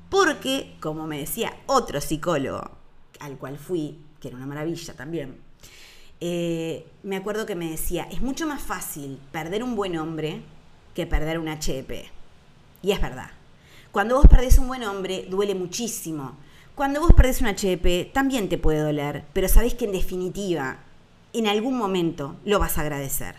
porque, 0.09 0.77
como 0.79 1.05
me 1.05 1.19
decía 1.19 1.53
otro 1.65 1.99
psicólogo, 1.99 2.71
al 3.19 3.37
cual 3.37 3.57
fui, 3.57 3.99
que 4.21 4.29
era 4.29 4.37
una 4.37 4.47
maravilla 4.47 4.93
también, 4.93 5.37
eh, 6.21 6.87
me 7.03 7.17
acuerdo 7.17 7.45
que 7.45 7.55
me 7.55 7.71
decía, 7.71 8.07
es 8.09 8.21
mucho 8.21 8.47
más 8.47 8.61
fácil 8.61 9.19
perder 9.33 9.63
un 9.63 9.75
buen 9.75 9.97
hombre 9.97 10.43
que 10.95 11.05
perder 11.05 11.39
un 11.39 11.49
HP. 11.49 12.12
Y 12.83 12.91
es 12.91 13.01
verdad. 13.01 13.31
Cuando 13.91 14.17
vos 14.17 14.27
perdés 14.27 14.59
un 14.59 14.67
buen 14.67 14.83
hombre, 14.83 15.25
duele 15.29 15.55
muchísimo. 15.55 16.35
Cuando 16.75 16.99
vos 16.99 17.13
perdés 17.13 17.41
un 17.41 17.47
HP, 17.47 18.11
también 18.13 18.49
te 18.49 18.57
puede 18.57 18.79
doler, 18.79 19.23
pero 19.33 19.47
sabés 19.47 19.73
que 19.73 19.85
en 19.85 19.93
definitiva, 19.93 20.79
en 21.31 21.47
algún 21.47 21.77
momento 21.77 22.35
lo 22.43 22.59
vas 22.59 22.77
a 22.77 22.81
agradecer. 22.81 23.35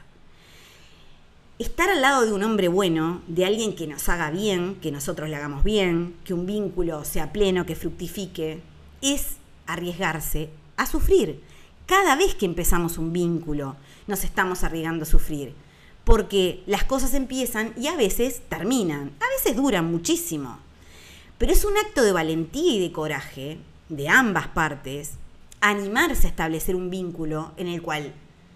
Estar 1.59 1.91
al 1.91 2.01
lado 2.01 2.25
de 2.25 2.33
un 2.33 2.43
hombre 2.43 2.69
bueno, 2.69 3.21
de 3.29 3.45
alguien 3.45 3.77
que 3.77 3.87
nos 3.87 4.09
haga 4.09 4.31
bien, 4.31 4.77
que 4.77 4.91
nosotros 4.91 5.29
le 5.29 5.37
hagamos 5.37 5.63
bien, 5.63 6.17
que 6.25 6.35
un 6.35 6.47
vínculo 6.47 7.05
sea 7.05 7.33
pleno, 7.33 7.67
que 7.67 7.77
fructifique, 7.77 8.63
es 9.03 9.37
arriesgarse 9.67 10.49
a 10.77 10.87
sufrir. 10.87 11.43
Cada 11.87 12.17
vez 12.17 12.35
que 12.35 12.47
empezamos 12.47 12.97
un 12.97 13.13
vínculo, 13.13 13.77
nos 14.07 14.25
estamos 14.25 14.65
arriesgando 14.65 15.03
a 15.03 15.07
sufrir 15.07 15.55
porque 16.05 16.63
las 16.67 16.85
cosas 16.85 17.15
empiezan 17.15 17.73
y 17.77 17.89
a 17.89 17.97
veces 17.97 18.43
terminan, 18.49 19.13
a 19.21 19.29
veces 19.37 19.57
duran 19.57 19.91
muchísimo. 19.91 20.59
Pero 21.39 21.53
es 21.53 21.65
un 21.65 21.77
acto 21.77 22.03
de 22.03 22.13
valentía 22.13 22.75
y 22.75 22.81
de 22.81 22.93
coraje 22.93 23.59
de 23.89 24.09
ambas 24.09 24.49
partes 24.49 25.13
animarse 25.61 26.27
a 26.27 26.31
establecer 26.31 26.77
un 26.77 26.91
vínculo 26.91 27.53
en 27.57 27.69
el 27.69 27.81
cual 27.83 28.13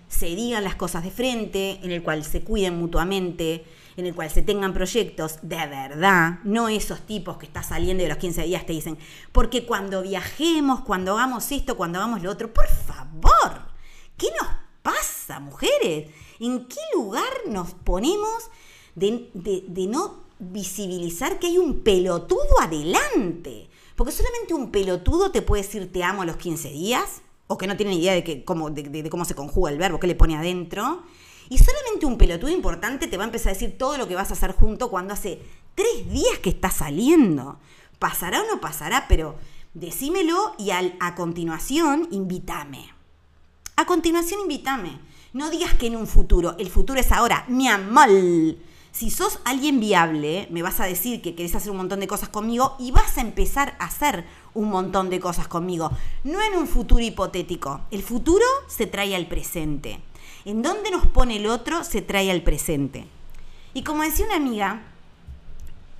se 0.08 0.26
digan 0.26 0.64
las 0.64 0.74
cosas 0.74 1.04
de 1.04 1.10
frente, 1.10 1.80
en 1.82 1.90
el 1.90 2.02
cual 2.02 2.24
se 2.24 2.42
cuiden 2.42 2.78
mutuamente, 2.78 3.64
en 3.96 4.06
el 4.06 4.14
cual 4.14 4.30
se 4.30 4.42
tengan 4.42 4.72
proyectos 4.72 5.38
de 5.42 5.56
verdad, 5.56 6.38
no 6.44 6.68
esos 6.68 7.00
tipos 7.00 7.36
que 7.36 7.46
estás 7.46 7.66
saliendo 7.66 8.02
de 8.02 8.08
los 8.08 8.18
15 8.18 8.42
días 8.44 8.64
te 8.64 8.72
dicen, 8.72 8.96
porque 9.32 9.66
cuando 9.66 10.02
viajemos, 10.02 10.80
cuando 10.82 11.12
hagamos 11.12 11.50
esto, 11.50 11.76
cuando 11.76 11.98
hagamos 11.98 12.22
lo 12.22 12.30
otro, 12.30 12.52
por 12.52 12.68
favor, 12.68 13.62
¿qué 14.16 14.28
nos 14.40 14.48
pasa, 14.82 15.40
mujeres? 15.40 16.10
¿En 16.40 16.66
qué 16.66 16.80
lugar 16.94 17.28
nos 17.46 17.72
ponemos 17.72 18.50
de, 18.94 19.30
no 19.88 20.24
visibilizar 20.38 21.38
que 21.38 21.48
hay 21.48 21.58
un 21.58 21.80
pelotudo 21.80 22.60
adelante? 22.60 23.68
Porque 23.96 24.12
solamente 24.12 24.54
un 24.54 24.70
pelotudo 24.70 25.32
te 25.32 25.42
puede 25.42 25.62
decir 25.62 25.90
te 25.92 26.04
amo 26.04 26.22
a 26.22 26.26
los 26.26 26.36
15 26.36 26.70
días, 26.70 27.22
o 27.48 27.58
que 27.58 27.66
no 27.66 27.76
tiene 27.76 27.94
idea 27.94 28.12
de, 28.14 28.44
cómo, 28.44 28.70
de, 28.70 29.08
cómo 29.10 29.24
se 29.24 29.34
conjuga 29.34 29.70
el 29.70 29.78
verbo, 29.78 29.98
qué 29.98 30.06
le 30.06 30.14
pone 30.14 30.36
adentro. 30.36 31.02
Y 31.48 31.58
solamente 31.58 32.06
un 32.06 32.18
pelotudo 32.18 32.50
importante 32.50 33.06
te 33.06 33.16
va 33.16 33.24
a 33.24 33.26
empezar 33.26 33.50
a 33.50 33.54
decir 33.54 33.78
todo 33.78 33.96
lo 33.96 34.06
que 34.06 34.14
vas 34.14 34.30
a 34.30 34.34
hacer 34.34 34.52
junto 34.52 34.90
cuando 34.90 35.14
hace 35.14 35.40
tres 35.74 36.10
días 36.10 36.38
que 36.42 36.50
está 36.50 36.70
saliendo. 36.70 37.58
Pasará 37.98 38.42
o 38.42 38.46
no 38.46 38.60
pasará, 38.60 39.06
pero 39.08 39.36
decímelo 39.72 40.54
y 40.58 40.70
a 40.70 41.14
continuación 41.16 42.06
invítame. 42.10 42.92
A 43.76 43.86
continuación 43.86 44.42
invítame. 44.42 45.07
No 45.34 45.50
digas 45.50 45.74
que 45.74 45.88
en 45.88 45.96
un 45.96 46.06
futuro, 46.06 46.56
el 46.58 46.70
futuro 46.70 46.98
es 46.98 47.12
ahora, 47.12 47.44
mi 47.48 47.68
amor. 47.68 48.08
Si 48.92 49.10
sos 49.10 49.38
alguien 49.44 49.78
viable, 49.78 50.48
me 50.50 50.62
vas 50.62 50.80
a 50.80 50.86
decir 50.86 51.20
que 51.20 51.34
querés 51.34 51.54
hacer 51.54 51.70
un 51.70 51.76
montón 51.76 52.00
de 52.00 52.06
cosas 52.06 52.30
conmigo 52.30 52.76
y 52.78 52.92
vas 52.92 53.18
a 53.18 53.20
empezar 53.20 53.76
a 53.78 53.84
hacer 53.84 54.24
un 54.54 54.70
montón 54.70 55.10
de 55.10 55.20
cosas 55.20 55.46
conmigo. 55.46 55.90
No 56.24 56.40
en 56.42 56.56
un 56.56 56.66
futuro 56.66 57.02
hipotético. 57.02 57.82
El 57.90 58.02
futuro 58.02 58.44
se 58.68 58.86
trae 58.86 59.14
al 59.14 59.26
presente. 59.28 60.00
En 60.46 60.62
donde 60.62 60.90
nos 60.90 61.06
pone 61.06 61.36
el 61.36 61.46
otro 61.46 61.84
se 61.84 62.00
trae 62.00 62.30
al 62.30 62.42
presente. 62.42 63.06
Y 63.74 63.82
como 63.82 64.02
decía 64.02 64.24
una 64.24 64.36
amiga, 64.36 64.82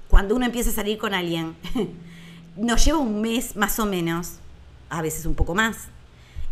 cuando 0.09 0.35
uno 0.35 0.47
empieza 0.47 0.71
a 0.71 0.73
salir 0.73 0.97
con 0.97 1.13
alguien, 1.13 1.55
nos 2.57 2.83
lleva 2.83 2.99
un 2.99 3.21
mes 3.21 3.57
más 3.57 3.79
o 3.79 3.85
menos, 3.85 4.37
a 4.89 5.03
veces 5.03 5.27
un 5.27 5.35
poco 5.35 5.55
más, 5.55 5.89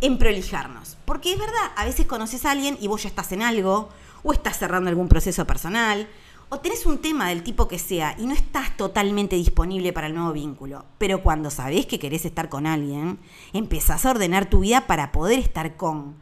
en 0.01 0.17
prolijarnos. 0.17 0.97
Porque 1.05 1.33
es 1.33 1.39
verdad, 1.39 1.71
a 1.75 1.85
veces 1.85 2.05
conoces 2.05 2.45
a 2.45 2.51
alguien 2.51 2.77
y 2.81 2.87
vos 2.87 3.03
ya 3.03 3.09
estás 3.09 3.31
en 3.31 3.41
algo, 3.41 3.89
o 4.23 4.33
estás 4.33 4.57
cerrando 4.57 4.89
algún 4.89 5.07
proceso 5.07 5.45
personal, 5.45 6.07
o 6.49 6.59
tenés 6.59 6.85
un 6.85 6.99
tema 6.99 7.29
del 7.29 7.43
tipo 7.43 7.67
que 7.67 7.77
sea 7.77 8.15
y 8.17 8.25
no 8.25 8.33
estás 8.33 8.75
totalmente 8.77 9.35
disponible 9.35 9.91
para 9.91 10.07
el 10.07 10.15
nuevo 10.15 10.31
vínculo. 10.31 10.85
Pero 10.97 11.21
cuando 11.21 11.49
sabés 11.51 11.85
que 11.85 11.99
querés 11.99 12.23
estar 12.23 12.47
con 12.47 12.65
alguien, 12.65 13.19
empezás 13.51 14.05
a 14.05 14.11
ordenar 14.11 14.49
tu 14.49 14.61
vida 14.61 14.87
para 14.87 15.11
poder 15.11 15.39
estar 15.39 15.75
con. 15.75 16.15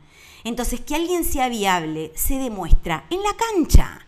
Entonces, 0.43 0.81
que 0.81 0.95
alguien 0.95 1.23
sea 1.23 1.49
viable 1.49 2.11
se 2.15 2.39
demuestra 2.39 3.05
en 3.11 3.21
la 3.21 3.35
cancha. 3.35 3.99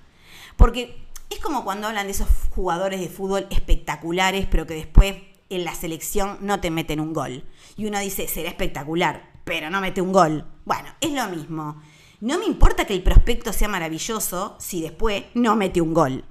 Porque 0.55 1.07
es 1.29 1.39
como 1.39 1.63
cuando 1.63 1.87
hablan 1.87 2.07
de 2.07 2.13
esos 2.13 2.27
jugadores 2.55 2.99
de 2.99 3.09
fútbol 3.09 3.45
espectaculares, 3.51 4.47
pero 4.49 4.65
que 4.65 4.73
después 4.73 5.17
en 5.49 5.65
la 5.65 5.75
selección 5.75 6.37
no 6.41 6.59
te 6.59 6.71
meten 6.71 6.99
un 6.99 7.13
gol. 7.13 7.43
Y 7.75 7.85
uno 7.85 7.99
dice, 7.99 8.27
será 8.27 8.49
espectacular 8.49 9.36
pero 9.47 9.69
no 9.69 9.79
mete 9.79 10.01
un 10.01 10.11
gol. 10.11 10.45
Bueno, 10.65 10.89
es 10.99 11.11
lo 11.13 11.25
mismo. 11.29 11.81
No 12.19 12.37
me 12.37 12.45
importa 12.45 12.85
que 12.85 12.93
el 12.93 13.01
prospecto 13.01 13.53
sea 13.53 13.69
maravilloso 13.69 14.57
si 14.59 14.81
después 14.81 15.23
no 15.35 15.55
mete 15.55 15.79
un 15.79 15.93
gol. 15.93 16.25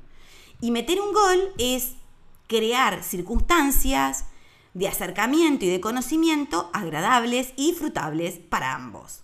Y 0.60 0.70
meter 0.70 1.00
un 1.00 1.14
gol 1.14 1.52
es 1.56 1.94
crear 2.46 3.02
circunstancias 3.02 4.26
de 4.74 4.86
acercamiento 4.86 5.64
y 5.64 5.68
de 5.68 5.80
conocimiento 5.80 6.68
agradables 6.74 7.54
y 7.56 7.70
disfrutables 7.70 8.34
para 8.38 8.74
ambos. 8.74 9.22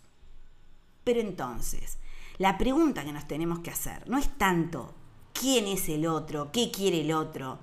Pero 1.04 1.20
entonces, 1.20 1.98
la 2.38 2.56
pregunta 2.56 3.04
que 3.04 3.12
nos 3.12 3.28
tenemos 3.28 3.58
que 3.58 3.70
hacer 3.70 4.08
no 4.08 4.16
es 4.16 4.28
tanto 4.38 4.94
quién 5.34 5.66
es 5.66 5.90
el 5.90 6.06
otro, 6.06 6.50
qué 6.50 6.70
quiere 6.70 7.02
el 7.02 7.12
otro, 7.12 7.58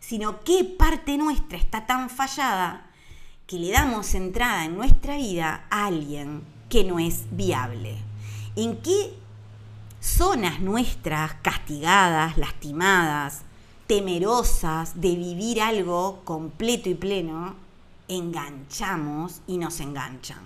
sino 0.00 0.42
qué 0.44 0.64
parte 0.64 1.18
nuestra 1.18 1.58
está 1.58 1.84
tan 1.84 2.08
fallada 2.08 2.90
que 3.46 3.58
le 3.58 3.70
damos 3.72 4.14
entrada 4.14 4.64
en 4.64 4.76
nuestra 4.76 5.16
vida 5.16 5.66
a 5.70 5.86
alguien 5.86 6.42
que 6.68 6.84
no 6.84 6.98
es 6.98 7.24
viable. 7.30 7.96
¿En 8.56 8.76
qué 8.78 9.12
zonas 10.00 10.60
nuestras 10.60 11.34
castigadas, 11.42 12.36
lastimadas, 12.36 13.42
temerosas 13.86 15.00
de 15.00 15.16
vivir 15.16 15.60
algo 15.60 16.20
completo 16.24 16.88
y 16.88 16.94
pleno, 16.94 17.54
enganchamos 18.08 19.40
y 19.46 19.58
nos 19.58 19.80
enganchan. 19.80 20.42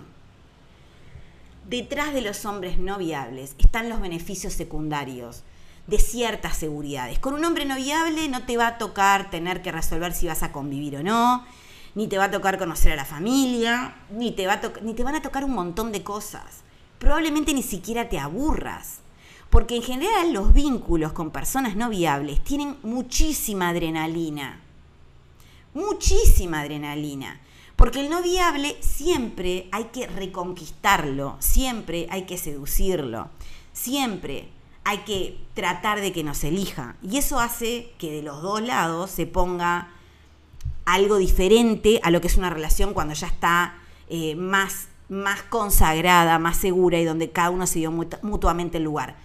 Detrás 1.67 2.13
de 2.13 2.21
los 2.21 2.45
hombres 2.45 2.79
no 2.79 2.97
viables 2.97 3.55
están 3.59 3.89
los 3.89 4.01
beneficios 4.01 4.53
secundarios 4.53 5.43
de 5.87 5.99
ciertas 5.99 6.57
seguridades. 6.57 7.19
Con 7.19 7.33
un 7.33 7.45
hombre 7.45 7.65
no 7.65 7.75
viable 7.75 8.27
no 8.27 8.45
te 8.45 8.57
va 8.57 8.67
a 8.67 8.77
tocar 8.77 9.29
tener 9.29 9.61
que 9.61 9.71
resolver 9.71 10.13
si 10.13 10.27
vas 10.27 10.41
a 10.41 10.51
convivir 10.51 10.97
o 10.97 11.03
no, 11.03 11.45
ni 11.95 12.07
te 12.07 12.17
va 12.17 12.25
a 12.25 12.31
tocar 12.31 12.57
conocer 12.57 12.93
a 12.93 12.95
la 12.95 13.05
familia, 13.05 13.95
ni 14.11 14.31
te, 14.31 14.47
va 14.47 14.59
ni 14.81 14.93
te 14.93 15.03
van 15.03 15.15
a 15.15 15.21
tocar 15.21 15.43
un 15.43 15.53
montón 15.53 15.91
de 15.91 16.03
cosas. 16.03 16.61
Probablemente 16.97 17.53
ni 17.53 17.63
siquiera 17.63 18.09
te 18.09 18.19
aburras. 18.19 18.99
Porque 19.49 19.75
en 19.75 19.81
general 19.81 20.31
los 20.31 20.53
vínculos 20.53 21.13
con 21.13 21.31
personas 21.31 21.75
no 21.75 21.89
viables 21.89 22.43
tienen 22.43 22.77
muchísima 22.83 23.69
adrenalina. 23.69 24.59
Muchísima 25.73 26.61
adrenalina. 26.61 27.39
Porque 27.75 28.01
el 28.01 28.09
no 28.09 28.21
viable 28.21 28.77
siempre 28.81 29.69
hay 29.71 29.85
que 29.85 30.05
reconquistarlo, 30.05 31.37
siempre 31.39 32.07
hay 32.11 32.23
que 32.23 32.37
seducirlo, 32.37 33.29
siempre 33.71 34.49
hay 34.83 34.99
que 34.99 35.39
tratar 35.53 36.01
de 36.01 36.11
que 36.11 36.23
nos 36.23 36.43
elija. 36.43 36.97
Y 37.01 37.17
eso 37.17 37.39
hace 37.39 37.93
que 37.97 38.11
de 38.11 38.21
los 38.21 38.41
dos 38.41 38.61
lados 38.61 39.09
se 39.09 39.25
ponga 39.25 39.93
algo 40.93 41.17
diferente 41.17 41.99
a 42.03 42.11
lo 42.11 42.21
que 42.21 42.27
es 42.27 42.37
una 42.37 42.49
relación 42.49 42.93
cuando 42.93 43.13
ya 43.13 43.27
está 43.27 43.75
eh, 44.09 44.35
más, 44.35 44.87
más 45.07 45.43
consagrada, 45.43 46.39
más 46.39 46.57
segura 46.57 46.99
y 46.99 47.05
donde 47.05 47.29
cada 47.31 47.51
uno 47.51 47.67
se 47.67 47.79
dio 47.79 47.91
mutuamente 47.91 48.77
el 48.77 48.83
lugar. 48.83 49.15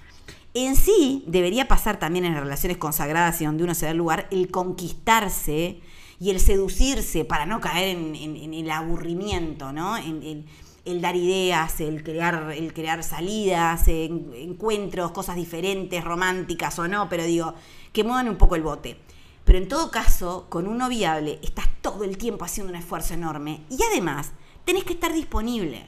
En 0.53 0.77
sí, 0.77 1.25
debería 1.27 1.67
pasar 1.67 1.99
también 1.99 2.25
en 2.25 2.35
las 2.35 2.43
relaciones 2.43 2.77
consagradas 2.77 3.41
y 3.41 3.47
donde 3.47 3.65
uno 3.65 3.75
se 3.75 3.87
da 3.87 3.93
el 3.93 3.99
lugar, 3.99 4.29
el 4.31 4.51
conquistarse 4.51 5.81
y 6.21 6.31
el 6.31 6.39
seducirse 6.39 7.25
para 7.25 7.45
no 7.45 7.61
caer 7.61 7.97
en, 7.97 8.55
el 8.55 8.71
aburrimiento, 8.71 9.73
¿no? 9.73 9.97
En, 9.97 10.47
el 10.85 11.01
dar 11.01 11.17
ideas, 11.17 11.81
el 11.81 12.05
crear, 12.05 12.53
el 12.55 12.75
crear 12.75 13.03
salidas, 13.03 13.89
encuentros, 13.89 15.13
cosas 15.13 15.35
diferentes, 15.35 16.05
románticas 16.05 16.79
o 16.79 16.87
no, 16.87 17.09
pero 17.09 17.25
digo, 17.25 17.55
que 17.93 18.05
muevan 18.05 18.29
un 18.29 18.37
poco 18.37 18.55
el 18.55 18.63
bote. 18.63 18.99
Pero 19.45 19.59
en 19.59 19.69
todo 19.69 19.91
caso, 19.91 20.47
con 20.49 20.67
un 20.67 20.89
viable, 20.89 21.39
estás 21.43 21.69
todo 21.83 22.05
el 22.05 22.17
tiempo 22.17 22.45
haciendo 22.45 22.73
un 22.73 22.79
esfuerzo 22.79 23.15
enorme 23.15 23.61
y 23.69 23.83
además 23.83 24.33
tenés 24.65 24.85
que 24.85 24.95
estar 24.95 25.13
disponible. 25.13 25.87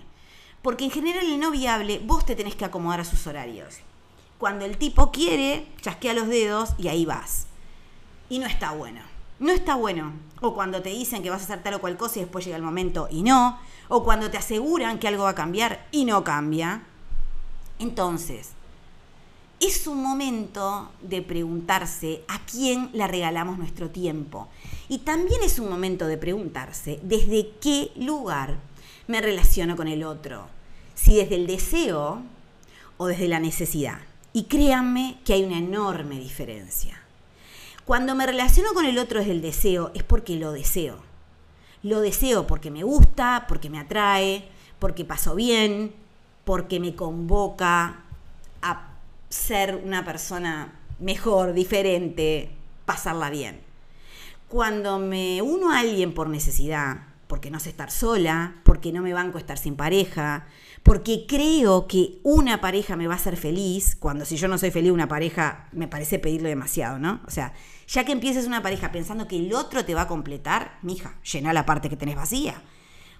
Porque 0.63 0.85
en 0.85 0.91
general 0.91 1.25
el 1.27 1.41
no 1.41 1.51
viable, 1.51 2.01
vos 2.05 2.27
te 2.27 2.37
tenés 2.37 2.55
que 2.55 2.65
acomodar 2.65 3.01
a 3.01 3.05
sus 3.05 3.27
horarios. 3.27 3.77
Cuando 4.39 4.65
el 4.65 4.77
tipo 4.77 5.11
quiere, 5.11 5.67
chasquea 5.81 6.13
los 6.13 6.29
dedos 6.29 6.75
y 6.77 6.89
ahí 6.89 7.07
vas. 7.07 7.47
Y 8.29 8.39
no 8.39 8.47
está 8.47 8.73
bueno. 8.73 9.01
No 9.39 9.53
está 9.53 9.75
bueno. 9.77 10.13
O 10.41 10.55
cuando 10.55 10.83
te 10.83 10.91
dicen 10.91 11.23
que 11.23 11.31
vas 11.31 11.43
a 11.43 11.45
hacer 11.45 11.63
tal 11.63 11.75
o 11.75 11.81
cual 11.81 11.97
cosa 11.97 12.19
y 12.19 12.23
después 12.23 12.45
llega 12.45 12.57
el 12.57 12.63
momento 12.63 13.09
y 13.11 13.23
no. 13.23 13.59
O 13.89 14.03
cuando 14.03 14.31
te 14.31 14.37
aseguran 14.37 14.99
que 14.99 15.09
algo 15.09 15.25
va 15.25 15.31
a 15.31 15.35
cambiar 15.35 15.87
y 15.93 16.05
no 16.05 16.25
cambia. 16.25 16.83
Entonces, 17.79 18.56
es 19.61 19.87
un 19.87 20.03
momento 20.03 20.91
de 21.03 21.23
preguntarse 21.23 22.23
a 22.29 22.45
quién 22.45 22.91
le 22.93 23.07
regalamos 23.07 23.59
nuestro 23.59 23.91
tiempo. 23.91 24.49
Y 24.89 24.99
también 24.99 25.43
es 25.43 25.59
un 25.59 25.69
momento 25.69 26.07
de 26.07 26.19
preguntarse 26.19 27.01
desde 27.03 27.51
qué 27.61 27.91
lugar 27.97 28.57
me 29.07 29.21
relaciono 29.21 29.77
con 29.77 29.89
el 29.89 30.05
otro. 30.05 30.49
Si 30.95 31.17
desde 31.17 31.37
el 31.37 31.47
deseo 31.47 32.23
o 32.97 33.07
desde 33.07 33.29
la 33.29 33.41
necesidad. 33.41 33.99
Y 34.33 34.45
créanme 34.45 35.19
que 35.25 35.33
hay 35.33 35.45
una 35.45 35.59
enorme 35.59 36.19
diferencia. 36.19 37.01
Cuando 37.85 38.15
me 38.15 38.27
relaciono 38.27 38.75
con 38.75 38.85
el 38.85 38.99
otro 38.99 39.21
desde 39.21 39.33
el 39.33 39.43
deseo, 39.43 39.91
es 39.95 40.03
porque 40.03 40.37
lo 40.37 40.53
deseo. 40.53 40.99
Lo 41.83 42.01
deseo 42.01 42.47
porque 42.47 42.71
me 42.71 42.83
gusta, 42.83 43.47
porque 43.49 43.71
me 43.71 43.79
atrae, 43.79 44.49
porque 44.79 45.05
paso 45.05 45.35
bien, 45.35 45.95
porque 46.45 46.81
me 46.81 46.95
convoca 46.95 48.01
a 48.61 48.96
ser 49.37 49.77
una 49.77 50.05
persona 50.05 50.81
mejor, 50.99 51.53
diferente, 51.53 52.51
pasarla 52.85 53.31
bien. 53.31 53.61
Cuando 54.49 54.99
me 54.99 55.43
uno 55.43 55.71
a 55.71 55.81
alguien 55.81 56.15
por 56.15 56.29
necesidad, 56.29 56.99
porque 57.27 57.51
no 57.51 57.61
sé 57.61 57.71
estar 57.71 57.91
sola, 57.91 58.55
porque 58.63 58.93
no 58.93 59.03
me 59.03 59.13
banco 59.13 59.39
estar 59.39 59.59
sin 59.59 59.77
pareja, 59.77 60.47
porque 60.83 61.27
creo 61.27 61.89
que 61.89 62.21
una 62.23 62.61
pareja 62.61 62.95
me 62.95 63.09
va 63.09 63.15
a 63.15 63.17
hacer 63.17 63.37
feliz, 63.37 63.97
cuando 63.97 64.25
si 64.25 64.37
yo 64.37 64.47
no 64.47 64.59
soy 64.59 64.71
feliz 64.71 64.93
una 64.93 65.09
pareja 65.09 65.69
me 65.73 65.89
parece 65.89 66.21
pedirle 66.21 66.49
demasiado, 66.49 66.99
¿no? 66.99 67.21
O 67.27 67.31
sea, 67.31 67.53
ya 67.89 68.05
que 68.05 68.13
empieces 68.13 68.47
una 68.47 68.63
pareja 68.63 68.93
pensando 68.93 69.27
que 69.27 69.37
el 69.37 69.53
otro 69.53 69.85
te 69.85 69.95
va 69.95 70.03
a 70.03 70.09
completar, 70.09 70.79
mija, 70.83 71.17
llena 71.23 71.53
la 71.53 71.67
parte 71.67 71.89
que 71.89 71.97
tenés 71.97 72.15
vacía, 72.15 72.63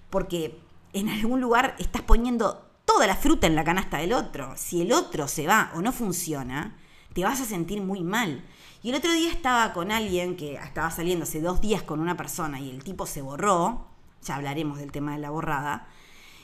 porque 0.09 0.57
en 0.93 1.09
algún 1.09 1.41
lugar 1.41 1.75
estás 1.77 2.01
poniendo 2.03 2.66
toda 2.87 3.05
la 3.05 3.17
fruta 3.17 3.45
en 3.47 3.55
la 3.55 3.65
canasta 3.65 3.97
del 3.97 4.13
otro. 4.13 4.53
Si 4.55 4.81
el 4.81 4.93
otro 4.93 5.27
se 5.27 5.45
va 5.45 5.71
o 5.75 5.81
no 5.81 5.91
funciona, 5.91 6.75
te 7.13 7.23
vas 7.23 7.41
a 7.41 7.45
sentir 7.45 7.81
muy 7.81 8.01
mal. 8.01 8.43
Y 8.81 8.89
el 8.89 8.95
otro 8.95 9.11
día 9.11 9.29
estaba 9.29 9.73
con 9.73 9.91
alguien 9.91 10.37
que 10.37 10.55
estaba 10.55 10.89
saliendo 10.89 11.23
hace 11.23 11.41
dos 11.41 11.59
días 11.59 11.83
con 11.83 11.99
una 11.99 12.15
persona 12.15 12.61
y 12.61 12.69
el 12.71 12.83
tipo 12.83 13.05
se 13.05 13.21
borró, 13.21 13.85
ya 14.23 14.35
hablaremos 14.35 14.79
del 14.79 14.93
tema 14.93 15.11
de 15.11 15.19
la 15.19 15.29
borrada, 15.29 15.87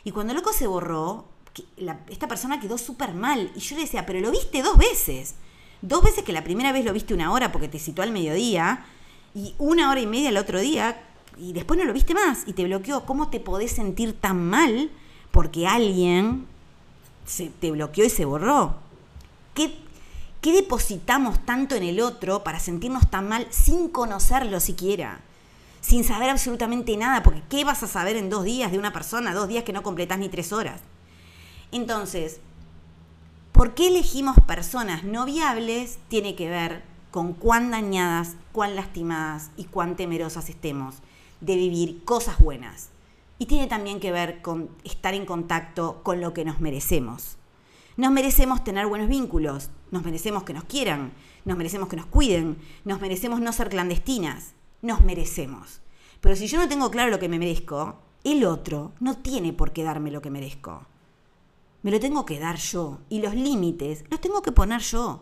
y 0.03 0.11
cuando 0.11 0.33
el 0.33 0.39
loco 0.39 0.51
se 0.51 0.67
borró, 0.67 1.29
esta 2.09 2.27
persona 2.27 2.59
quedó 2.59 2.77
súper 2.77 3.13
mal. 3.13 3.51
Y 3.55 3.59
yo 3.59 3.75
le 3.77 3.83
decía, 3.83 4.05
pero 4.05 4.19
lo 4.19 4.31
viste 4.31 4.61
dos 4.61 4.77
veces. 4.77 5.35
Dos 5.81 6.03
veces 6.03 6.23
que 6.23 6.33
la 6.33 6.43
primera 6.43 6.73
vez 6.73 6.83
lo 6.83 6.91
viste 6.91 7.13
una 7.13 7.31
hora 7.31 7.51
porque 7.51 7.69
te 7.69 7.79
citó 7.79 8.01
al 8.01 8.11
mediodía 8.11 8.85
y 9.33 9.55
una 9.59 9.89
hora 9.89 10.01
y 10.01 10.07
media 10.07 10.29
el 10.29 10.37
otro 10.37 10.59
día 10.59 11.01
y 11.37 11.53
después 11.53 11.79
no 11.79 11.85
lo 11.85 11.93
viste 11.93 12.13
más 12.13 12.43
y 12.45 12.53
te 12.53 12.65
bloqueó. 12.65 13.05
¿Cómo 13.05 13.29
te 13.29 13.39
podés 13.39 13.71
sentir 13.71 14.13
tan 14.19 14.43
mal 14.43 14.91
porque 15.33 15.67
alguien 15.67 16.47
se, 17.25 17.49
te 17.49 17.71
bloqueó 17.71 18.05
y 18.05 18.09
se 18.09 18.23
borró? 18.23 18.75
¿Qué, 19.53 19.77
¿Qué 20.39 20.53
depositamos 20.53 21.43
tanto 21.45 21.75
en 21.75 21.83
el 21.83 21.99
otro 21.99 22.45
para 22.45 22.61
sentirnos 22.61 23.09
tan 23.09 23.27
mal 23.27 23.47
sin 23.49 23.89
conocerlo 23.89 24.61
siquiera? 24.61 25.19
sin 25.83 26.05
saber 26.05 26.29
absolutamente 26.29 26.95
nada, 26.95 27.23
porque 27.23 27.43
¿qué 27.49 27.65
vas 27.65 27.83
a 27.83 27.87
saber 27.87 28.15
en 28.15 28.29
dos 28.29 28.45
días 28.45 28.71
de 28.71 28.79
una 28.79 28.93
persona? 28.93 29.33
Dos 29.33 29.49
días 29.49 29.65
que 29.65 29.73
no 29.73 29.83
completás 29.83 30.17
ni 30.17 30.29
tres 30.29 30.53
horas. 30.53 30.79
Entonces, 31.73 32.39
¿por 33.51 33.73
qué 33.73 33.87
elegimos 33.87 34.37
personas 34.47 35.03
no 35.03 35.25
viables? 35.25 35.99
Tiene 36.07 36.35
que 36.35 36.49
ver 36.49 36.83
con 37.11 37.33
cuán 37.33 37.69
dañadas, 37.69 38.37
cuán 38.53 38.77
lastimadas 38.77 39.51
y 39.57 39.65
cuán 39.65 39.97
temerosas 39.97 40.47
estemos 40.47 40.95
de 41.41 41.57
vivir 41.57 42.05
cosas 42.05 42.39
buenas. 42.39 42.87
Y 43.43 43.45
tiene 43.45 43.67
también 43.67 43.99
que 43.99 44.13
ver 44.13 44.41
con 44.41 44.69
estar 44.85 45.13
en 45.13 45.25
contacto 45.25 46.01
con 46.01 46.21
lo 46.21 46.33
que 46.33 46.45
nos 46.45 46.61
merecemos. 46.61 47.35
Nos 47.97 48.09
merecemos 48.09 48.63
tener 48.63 48.87
buenos 48.87 49.09
vínculos, 49.09 49.69
nos 49.91 50.05
merecemos 50.05 50.43
que 50.43 50.53
nos 50.53 50.63
quieran, 50.63 51.11
nos 51.43 51.57
merecemos 51.57 51.89
que 51.89 51.97
nos 51.97 52.05
cuiden, 52.05 52.57
nos 52.85 53.01
merecemos 53.01 53.41
no 53.41 53.51
ser 53.51 53.67
clandestinas, 53.67 54.53
nos 54.81 55.01
merecemos. 55.01 55.81
Pero 56.21 56.37
si 56.37 56.47
yo 56.47 56.57
no 56.57 56.69
tengo 56.69 56.89
claro 56.89 57.11
lo 57.11 57.19
que 57.19 57.27
me 57.27 57.37
merezco, 57.37 57.99
el 58.23 58.45
otro 58.45 58.93
no 59.01 59.17
tiene 59.17 59.51
por 59.51 59.73
qué 59.73 59.83
darme 59.83 60.09
lo 60.09 60.21
que 60.21 60.29
merezco. 60.29 60.85
Me 61.81 61.91
lo 61.91 61.99
tengo 61.99 62.25
que 62.25 62.39
dar 62.39 62.55
yo 62.55 62.99
y 63.09 63.21
los 63.21 63.35
límites 63.35 64.05
los 64.09 64.21
tengo 64.21 64.41
que 64.41 64.53
poner 64.53 64.79
yo. 64.79 65.19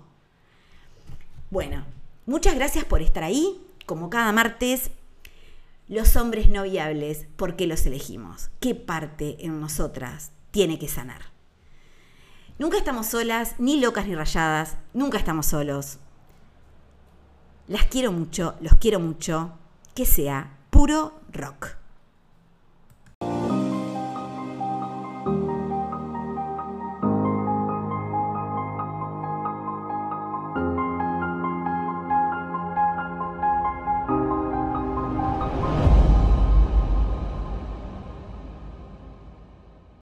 Bueno, 1.49 1.85
muchas 2.27 2.53
gracias 2.53 2.85
por 2.85 3.01
estar 3.01 3.23
ahí. 3.23 3.59
Como 3.87 4.11
cada 4.11 4.31
martes, 4.31 4.91
los 5.91 6.15
hombres 6.15 6.47
no 6.47 6.63
viables, 6.63 7.27
¿por 7.35 7.57
qué 7.57 7.67
los 7.67 7.85
elegimos? 7.85 8.49
¿Qué 8.61 8.75
parte 8.75 9.45
en 9.45 9.59
nosotras 9.59 10.31
tiene 10.51 10.79
que 10.79 10.87
sanar? 10.87 11.21
Nunca 12.57 12.77
estamos 12.77 13.07
solas, 13.07 13.55
ni 13.59 13.77
locas 13.77 14.07
ni 14.07 14.15
rayadas, 14.15 14.77
nunca 14.93 15.17
estamos 15.17 15.47
solos. 15.47 15.97
Las 17.67 17.87
quiero 17.87 18.13
mucho, 18.13 18.55
los 18.61 18.75
quiero 18.75 19.01
mucho. 19.01 19.51
Que 19.93 20.05
sea 20.05 20.57
puro 20.69 21.19
rock. 21.29 21.80